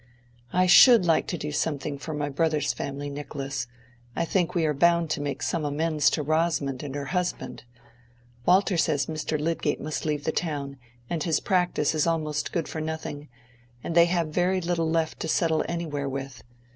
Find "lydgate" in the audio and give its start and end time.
9.39-9.79